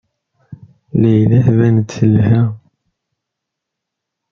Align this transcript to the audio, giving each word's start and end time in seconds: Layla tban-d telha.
Layla 1.01 1.37
tban-d 1.45 1.87
telha. 1.91 2.41